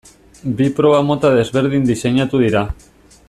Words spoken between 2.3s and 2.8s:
dira.